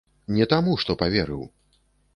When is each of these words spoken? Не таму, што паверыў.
Не 0.37 0.47
таму, 0.53 0.73
што 0.85 0.97
паверыў. 1.05 1.47